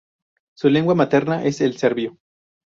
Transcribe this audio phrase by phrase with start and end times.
[0.57, 2.17] Su lengua materna es el serbio.